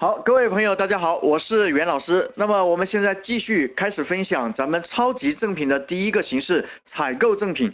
[0.00, 2.30] 好，各位朋友，大家好，我是袁老师。
[2.36, 7.72] 那么我们现在继续开始分享咱们超级赠品的第一个形式——采购赠品。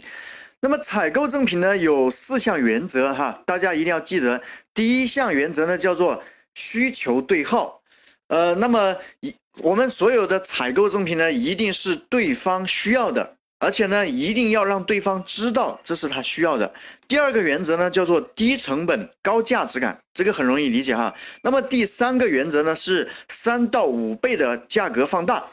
[0.59, 4.41] 那么采购赠品呢，有四项原则哈，大家一定要记得。
[4.73, 6.23] 第一项原则呢，叫做
[6.55, 7.83] 需求对号。
[8.27, 13.35] 呃，那么一我们所有的采购赠品呢，一定是对方需要的。
[13.65, 16.71] 而且呢，一定要让对方知道这是他需要的。
[17.07, 21.15] 第二个原则呢，叫做低成本高价值感，这个很容易理解哈。
[21.41, 25.43] 那么第三个原则呢，是三到五倍的价格放大。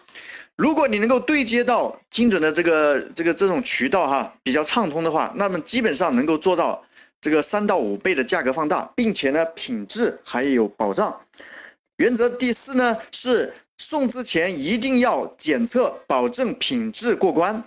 [0.57, 6.85] 如果你能够对接到精准的这个这个这种渠道哈，比较畅通的话，那么基本上能够做到
[7.23, 11.19] 这个三到五倍的价格放大，并且呢，品质还有保障。
[11.97, 17.65] 原则第四呢，是送之前一定要检测，保证品质过关。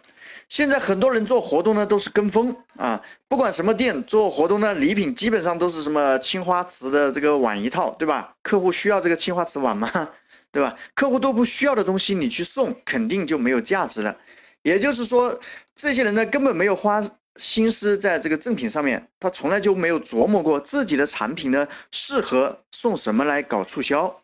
[0.48, 8.36] 现在很多人做活动呢，都是跟风啊，不管什么店做活动呢，礼品基本上都是什么青花瓷的这个碗一套，对吧？
[8.44, 10.10] 客户需要这个青花瓷碗吗？
[10.52, 10.78] 对吧？
[10.94, 14.16] 客户都不需要的东西，你去送肯定就没有价值了。
[14.62, 15.40] 也就是说，
[15.76, 17.02] 这些人呢根本没有花
[17.36, 24.22] 心思在这个赠品上面，他从来就没有琢磨过自己的产品呢适合送什么来搞促销。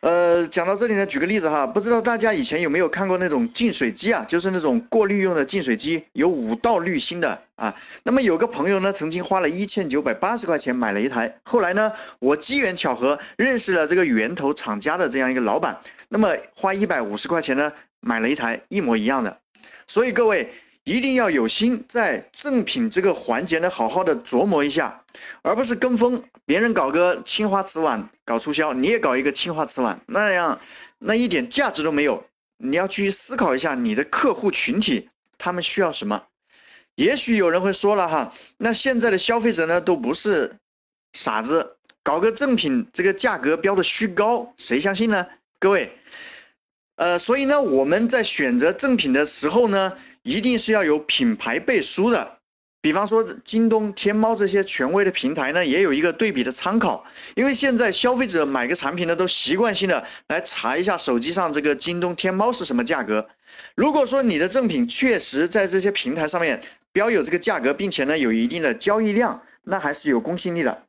[0.00, 7.74] 呃，讲到这里呢，举个例子哈，不知道大家以前有没有看过那种净水机啊，就是那种过滤用的净水机，有五道滤芯的啊。
[8.04, 15.76] 那么有个朋友呢，曾经花了一千九百八十块钱买了一台，后来呢，我机缘巧合认识了这个源头厂家的这样一个老板，
[16.08, 19.38] 那么花一百五十块钱呢，买了一台一模一样的。
[19.88, 20.48] 所以各位。
[20.88, 25.02] 一定要有心在赠品这个环节呢，好好的琢磨一下，
[25.42, 30.58] 而不是跟风，别人搞个青花瓷碗搞促销，你也搞一个青花瓷碗，那样
[30.98, 32.24] 那一点价值都没有。
[32.56, 36.22] 你要去思考一下你的客户群体，他们需要什么？
[36.94, 40.56] 也许有人会说了哈，那现在的消费者呢都不是
[41.12, 45.26] 傻子，搞个赠品这个价格标的虚高，谁相信呢？
[45.60, 45.92] 各位，
[46.96, 49.92] 呃，所以呢我们在选择赠品的时候呢。
[50.22, 52.38] 一定是要有品牌背书的，
[52.80, 57.04] 比方说京东、天猫这些权威的平台呢，也有一个对比的参考。
[57.34, 63.28] 因为现在消费者买个产品呢，都习惯性的来查一下手机上这个京东、天猫是什么价格。
[63.74, 66.60] 如果说你的赠品确实在这些平台上面
[66.92, 70.82] 标有这个价格，并且呢有一定的交易量，那还是有公信力的。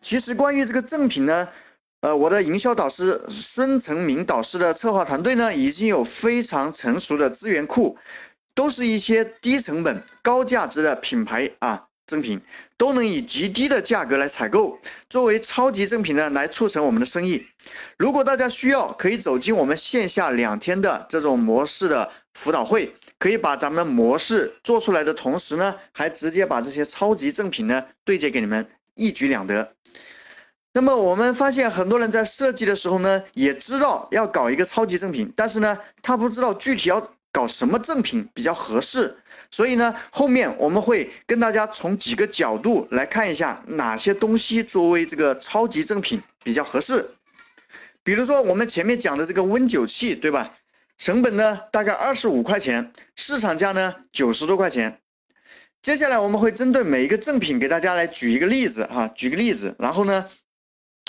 [0.00, 1.48] 其实关于这个赠品呢，
[2.00, 7.96] 呃，我的营销导师孙成明导师的策划团队呢，已经有非常成熟的资源库。
[8.54, 12.40] 都是一些低成本高价值的品牌啊，赠品
[12.78, 14.78] 都能以极低的价格来采购，
[15.10, 17.44] 作为超级赠品呢来促成我们的生意。
[17.98, 29.72] 如果大家需要，可以走进我们线下两天的这种模式的辅导会，可以把咱们模式做出来的同时呢，还直接把这些超级赠品呢对接给你们，一举两得。
[30.72, 37.10] 那么我们发现很多人在设计的时候呢，也知道要搞一个超级赠品，但是呢，他不知道具体要。
[37.34, 39.16] 搞什么赠品比较合适？
[39.50, 47.10] 所以呢，后面我们会跟大家从几个角度来看一下哪些东西作为这个超级赠品比较合适。
[48.04, 50.54] 比如说我们前面讲的这个温酒器，对吧？
[50.96, 55.00] 成本呢大概二十五块钱，市场价呢九十多块钱。
[55.82, 60.28] 接下来我们会针对每一个赠品给大家来举一个例子哈，举个例子，然后呢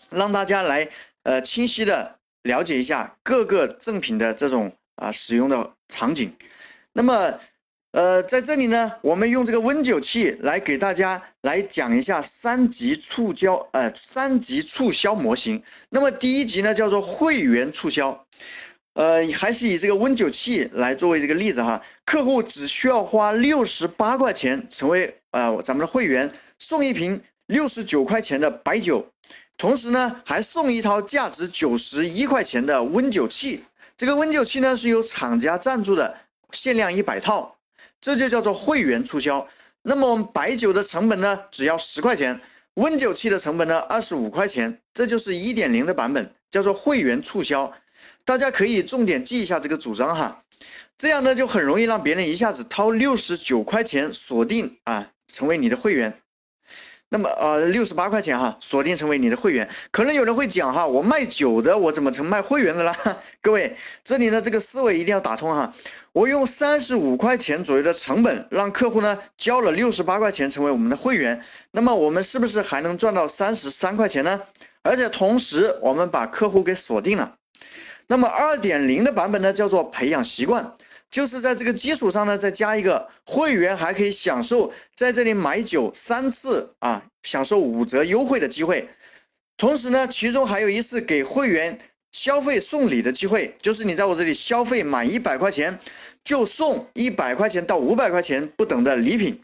[0.09, 0.89] 让大家来
[1.21, 4.75] 呃清晰的了解一下各个赠品的这种。
[4.95, 6.33] 啊，使用的场景。
[6.93, 7.39] 那么，
[7.91, 15.61] 呃，在这里呢，我们用这个温酒器来给大家来讲一下三级促销，呃，三级促销模型。
[15.89, 18.25] 那么第一级呢，叫做会员促销，
[18.93, 21.81] 呃，还是以这个温酒器来作为这个例子哈。
[22.05, 29.05] 客户只需要花六十八块钱成为呃咱们的会员，送一瓶六十九块钱的白酒，
[29.57, 33.63] 同时呢，还送一套价值九十一块钱的温酒器。
[33.97, 36.17] 这个温酒器呢是由厂家赞助的，
[36.51, 37.57] 限量一百套，
[38.01, 39.47] 这就叫做会员促销。
[39.81, 42.41] 那么我们白酒的成本呢只要十块钱，
[42.73, 47.73] 温酒器的成本呢二十五块钱，这就是一点零的版本，叫做会员促销。
[48.25, 50.43] 大家可以重点记一下这个主张哈，
[50.97, 56.19] 这样呢就很容易让别人一下子掏六十九块钱锁定啊，成为你的会员。
[57.09, 59.69] 那么呃六十八块钱哈，锁定成为你的会员。
[59.91, 62.97] 可能有人会讲哈，我卖酒的，我怎么成卖会员的啦？
[63.41, 65.73] 各位，这里呢这个思维一定要打通哈。
[66.13, 71.41] 我用三十五块钱左右的成本，让客户呢交了六十八块钱成为我们的会员，
[71.71, 74.41] 那么我们是不是还能赚到三十三块钱呢？
[74.81, 77.35] 而且同时我们把客户给锁定了。
[78.07, 80.73] 那么二点零的版本呢叫做培养习惯。
[81.15, 88.89] 就是在这个基础上呢，再加一个会员，还可以享受在这里买酒三次啊，享受五折优惠的机会。
[89.55, 91.79] 同时呢，其中还有一次给会员
[92.11, 95.79] 消费送礼的机会，就是你在我这里消费满一百块钱，
[96.25, 99.39] 就送一百块钱到五百块钱不等的礼品。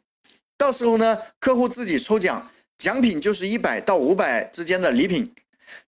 [0.57, 5.31] 到时候呢，客户自己抽奖，奖品就是一百到五百之间的礼品。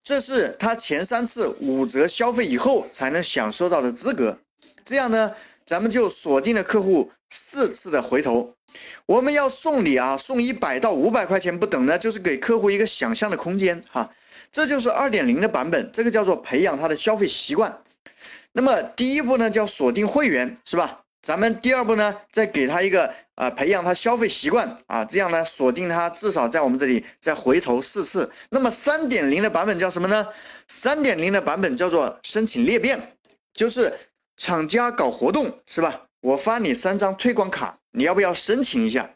[0.06, 4.40] 这是他前三次五折消费以后才能享受到的资格。
[4.86, 5.34] 这样呢，
[5.74, 8.54] 咱们就锁定了客户四次的回头。
[9.08, 14.12] 我们要送礼啊，送一百到五百块钱不等呢，就是给客户一个想象的空间哈。
[14.52, 17.80] 这就是二点零的版本，这个叫做培养他的消费习惯。
[18.52, 21.00] 那么第一步呢，叫锁定会员，是吧？
[21.24, 28.32] 咱们第二步呢，再给他一个啊，培养他消费习惯啊，这样呢，锁定他至少在我们这里再回头四次。
[28.52, 30.28] 那么三点零的版本叫什么呢？
[30.68, 33.18] 三点零的版本叫做申请裂变，
[33.56, 33.98] 就是
[34.38, 36.02] 厂家搞活动，是吧？
[36.22, 39.12] 我发你三张推广卡，你要不要申请一下？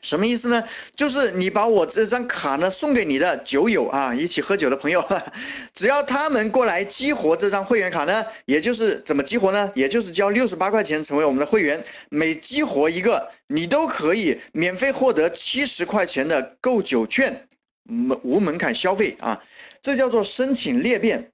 [0.00, 0.64] 什么意思呢？
[0.96, 5.06] 就是你把我这张卡呢送给你的酒友啊，一起喝酒的朋友，
[5.74, 9.70] 只要他们过来激活这张会员卡呢，也就是怎么激活呢？
[9.74, 17.46] 也就是交六十八块钱成为我们的会员，每激活一个，你都可以免费获得七十块钱的购酒券，
[17.82, 19.42] 门无门槛消费啊，
[19.82, 21.30] 这叫做申请裂变。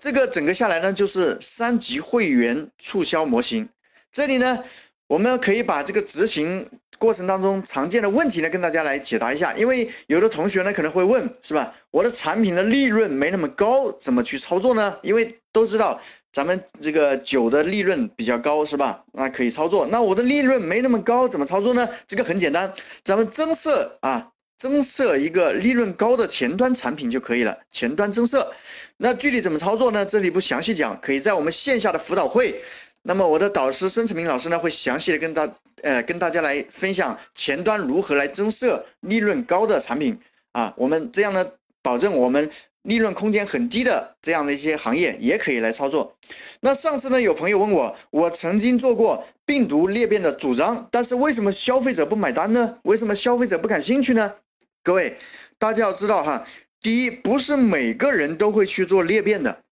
[0.00, 3.68] 这个整个下来呢，就是三级会员促销模型。
[4.12, 4.64] 这里呢，
[5.06, 9.52] 我们可以把这个执行过程当中常见的问题呢，跟大家来解答一下。
[9.52, 11.74] 因为有的同学呢可能会问，是吧？
[11.90, 14.96] 我的产品的利润没那么高，怎么去操作呢？
[15.02, 16.00] 因为都知道
[16.32, 19.04] 咱们这个酒的利润比较高，是吧？
[19.12, 19.86] 那可以操作。
[19.86, 21.86] 那我的利润没那么高，怎么操作呢？
[22.08, 22.72] 这个很简单，
[23.04, 24.30] 咱们增设啊，
[24.60, 27.58] 增设一个利润高的前端产品就可以了。
[27.72, 28.52] 前端增设，
[28.98, 30.04] 那具体怎么操作呢？
[30.04, 32.60] 这里不详细讲，可以在我们线下的辅导会。
[33.02, 35.50] 那么我的导师孙成明老师呢，会详细的跟大
[35.82, 40.18] 呃跟大家来分享前端如何来增设利润高的产品
[40.52, 41.46] 啊，我们这样呢，
[41.82, 42.50] 保证我们
[42.82, 46.14] 利润空间很低的这样的一些行业也可以来操作。
[46.60, 52.76] 那上次呢，有朋友问我，我曾经做过病毒裂变的主张，但是为什么消费者不买单呢？
[52.82, 54.34] 为什么消费者不感兴趣呢？
[54.82, 55.18] 各位，
[55.58, 56.46] 大家要知道哈，
[56.80, 59.62] 第一，不是每个人都会去做裂变的，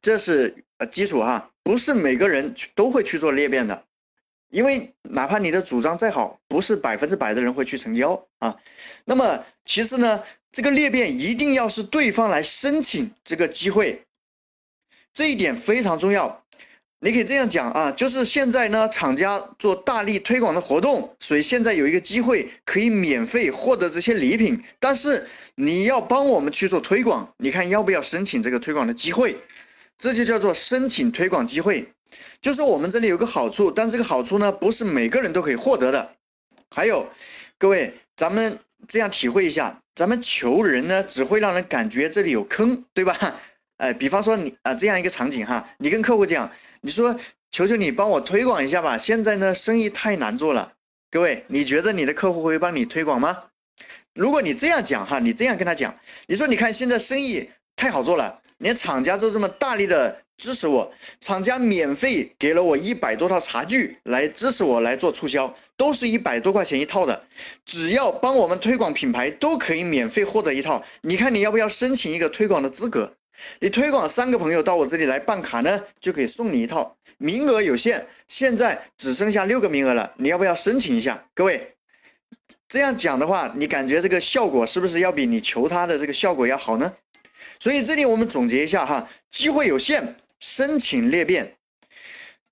[0.00, 1.50] 这是呃基础哈。
[1.64, 3.84] 不是每个人都会去做裂变的，
[4.50, 8.56] 因为哪怕你的主张再好，不是百分之百的人会去成交啊。
[9.04, 14.04] 那么其次呢，这个裂变一定要是对方来申请这个机会，
[15.14, 16.41] 这一点非常重要。
[17.04, 29.36] 你可以这样讲啊，就是现在呢，厂家做大力推广的活动，所以现在有一个机会可以免费获得这些礼品，但是你要帮我们去做推广，你看要不要申请这个推广的机会？
[29.98, 31.88] 这就叫做申请推广机会，
[32.40, 36.12] 就是我们这里有个好处，但这个好处呢，不是每个人都可以获得的。
[36.70, 37.08] 还有，
[37.58, 43.40] 各位，咱们这样体会一下，咱们求人呢，只会让人感觉这里有坑，对吧？
[43.76, 47.18] 哎，比方说你啊，这样一个场景哈，你跟客户讲，你说，
[47.50, 50.72] 求求你帮我推广一下吧，现在呢，生意太难做了。
[51.10, 53.44] 各位，你觉得你的客户会帮你推广吗？
[54.14, 55.96] 如果你这样讲哈，你这样跟他讲，
[56.26, 58.40] 你说，你看现在生意太好做了。
[58.58, 67.24] 连厂家都这么大力的支持我，厂家免费给了我一百多套茶具来支持我来做促销，都是一百多块钱一套的，
[67.66, 70.84] 只要帮我们推广品牌都可以免费获得一套。
[71.00, 73.12] 你看你要不要申请一个推广的资格？
[73.60, 81.24] 你推广三个朋友到我这里来办卡呢，就可以送你一套，名额有限，现在只剩下六个名额了，你要不要申请一下？
[81.34, 81.74] 各位，
[82.68, 86.92] 这样讲的话，你感觉这个效果是不是要比你求他的这个效果要好呢？
[87.58, 91.54] 所以这里我们总结一下哈，机会有限，申请裂变。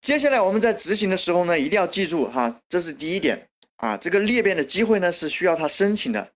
[0.02, 6.30] 接下来我们在执行的时候呢，一定要记住哈，这是第一点啊，这个裂变的机会呢是需要他申请的。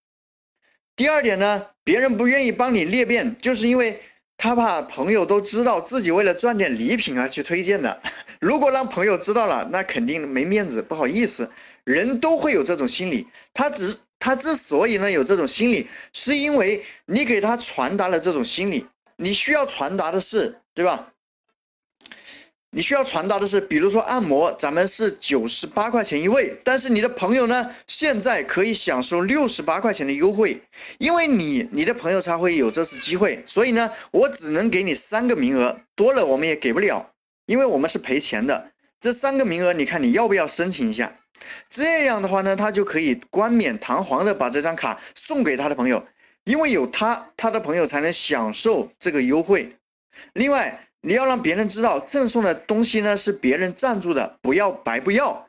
[0.96, 4.02] 第二点呢，别人不愿意帮你裂变，就是因为
[4.36, 8.00] 他怕朋友都知道自己为了赚点礼品而去推荐的。
[8.40, 11.50] 如果让朋友知道了，那肯定没面子，不好意思。
[11.84, 13.96] 人都会有这种心理，他只。
[14.20, 18.86] 他之所以呢有这种心理，是因为你给他传达了这种心理。
[19.16, 21.08] 你需要传达的是，对吧？
[22.75, 30.61] 你需要传达的是，比如说按摩，咱们是九十八块钱一位，但是你的朋友呢，现在可以享受六十八块钱的优惠，
[30.99, 37.11] 因为你你的朋友才会有这次机会，所以呢，我只能给你三个名额，多了我们也给不了，
[37.47, 38.73] 因为我们是赔钱的。
[39.00, 41.12] 这三个名额，你看你要不要申请一下？
[41.71, 46.04] 这样的话呢，他就可以冠冕堂皇的把这张卡送给他的朋友，
[46.43, 49.76] 因为有他，他的朋友才能享受这个优惠。
[50.33, 55.46] 另外，你要让别人知道赠送的东西呢是别人赞助的，不要白不要。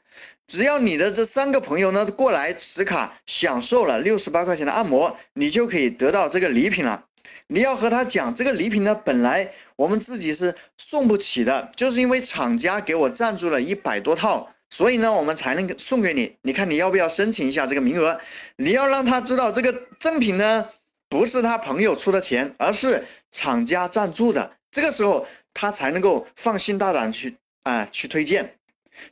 [0.47, 7.05] 只要你的这三个朋友呢过来持卡享受了六十八块钱的按摩，你就可以得到这个礼品了。
[7.47, 16.35] 你要和他讲，这个礼品呢本来我们自己是送不起的，就是因为厂家给我赞助了一百多套，所以呢我们才能送给你。
[16.41, 18.19] 你看你要不要申请一下这个名额？
[18.57, 20.65] 你要让他知道这个赠品呢
[21.07, 28.55] 不是他朋友出的钱，而是厂家赞助的，这个时候他才能够放心大胆去啊去推荐。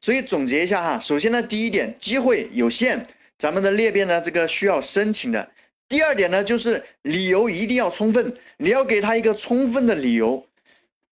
[0.01, 3.07] 所以总结一下哈，首先呢，第一点，机会有限，
[3.39, 5.49] 咱们的裂变呢，这个需要申请的。
[5.87, 10.45] 第二点呢，就是理由一定要充分，你要给他一个充分的理由。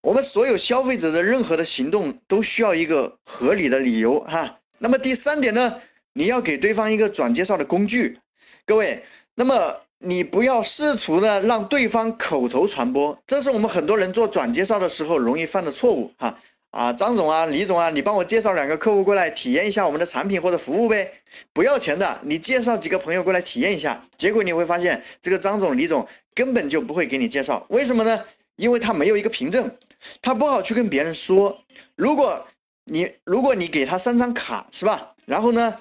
[0.02, 4.60] 我们所有消费者的任何的行动都需要一个合理的理由哈。
[4.80, 5.82] 那么第三点呢，
[6.14, 8.20] 你要给对方一个转介绍的工具。
[8.66, 16.38] 各位，那么你不要试图呢让对方口头传播，这是我们很多人做转介绍的时候容易犯的错误哈。
[16.72, 21.12] 啊，张总啊，李总啊，你帮我介绍两个客户过来体验一下我们的产品或者服务呗，
[21.54, 28.22] 不要钱的，你介绍几个朋友过来体验一下，结果你会发现这个张总、李总根本就不会给你介绍，为什么呢？
[28.56, 29.70] 因为他没有一个凭证，
[30.22, 31.60] 他不好去跟别人说。
[31.98, 32.48] 如果
[32.86, 35.12] 你如果你给他三张卡是吧？
[35.26, 35.76] 然后呢，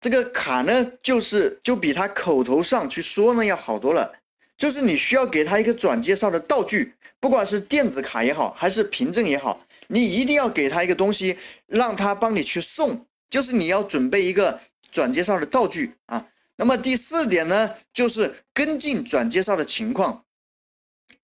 [0.00, 4.14] 这个卡呢就是就比他口头上去说呢要好多了，
[4.56, 9.64] 就是你需要给他一个转介绍的道具，不管是电子卡也好，还是凭证也好。
[9.88, 14.60] 你一定要给他一个东西，让他帮你去送，就是你要准备一个
[14.92, 16.28] 转介绍的道具啊。
[16.56, 20.24] 那么第四点呢，就是跟进转介绍的情况。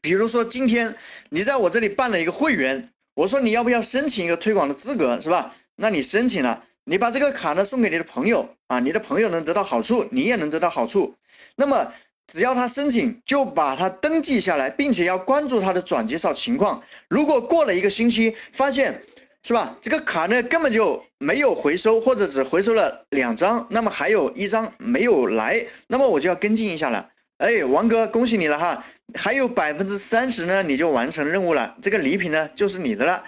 [0.01, 0.97] 比如说今天
[1.31, 5.55] 你在我这里办了一个会员，我说你要不要申请一个推广的资格，是吧？
[5.77, 11.17] 那你申请了，你把这个卡呢送给你的朋友啊，你的朋友能得到好处，你也能得到好处。
[11.57, 11.93] 那么
[12.29, 16.85] 只要他申请，就把他登记下来，并且要关注他的转介绍情况。
[17.09, 19.03] 如果过了一个星期，发现
[19.43, 27.11] 是吧，这个卡呢根本就没有回收，或者只回收了两张，那么还有一张没有来，那么我就要跟进一下了。
[27.39, 33.25] 哎，王哥，恭喜你了哈，还有百分之三十呢，你就完成任务了，这个礼品呢就是你的了。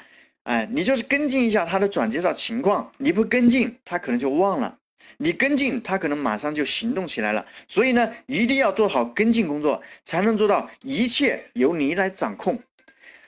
[0.49, 4.79] 哎，你就是跟进一下他的转介绍情况，你不跟进，他可能就忘了。
[5.19, 7.45] 你跟进，他可能马上就行动起来了。
[7.69, 12.59] 所以呢，一定要做好跟进工作，才能做到一切由你来掌控。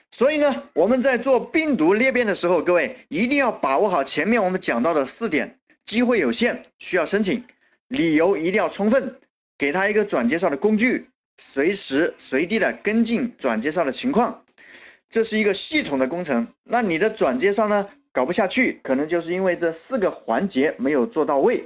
[0.09, 7.43] 所以呢，我们在做病毒裂变的时候，各位一定要把握好前面我们讲到的四点：机会有限，需要申请；
[7.87, 9.17] 理由一定要充分，
[9.59, 11.05] 给他一个转介绍的工具，
[11.37, 14.41] 随时随地的跟进转介绍的情况。
[15.11, 16.47] 这是一个系统的工程。
[16.63, 21.65] 那你的转介绍呢，搞不下去，可能就是因为这四个环节没有做到位。